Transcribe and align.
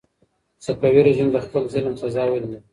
صفوي 0.65 1.01
رژیم 1.07 1.27
د 1.31 1.37
خپل 1.45 1.63
ظلم 1.73 1.93
سزا 2.01 2.23
ولیده. 2.29 2.59